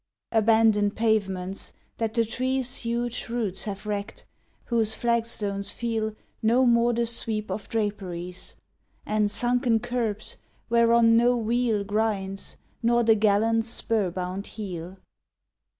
[0.31, 4.25] Abandoned pavements, that the trees' Huge roots have wrecked,
[4.65, 8.55] whose flagstones feel No more the sweep of draperies;
[9.05, 10.37] And sunken curbs,
[10.71, 14.97] whereon no wheel Grinds, nor the gallant's spur bound heel.